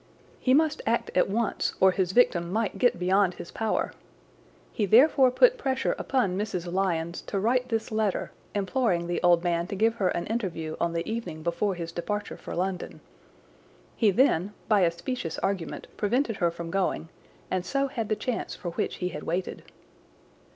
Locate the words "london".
12.55-12.99